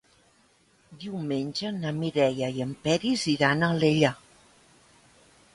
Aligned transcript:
Diumenge 1.03 1.71
na 1.83 1.93
Mireia 1.99 2.49
i 2.57 2.65
en 2.67 2.73
Peris 2.87 3.29
iran 3.37 3.63
a 3.69 3.73
Alella. 3.77 4.15